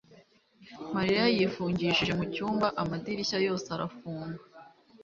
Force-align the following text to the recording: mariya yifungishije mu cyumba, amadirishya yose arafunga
mariya 0.95 1.25
yifungishije 1.35 2.11
mu 2.19 2.25
cyumba, 2.33 2.67
amadirishya 2.81 3.37
yose 3.47 3.67
arafunga 3.75 4.41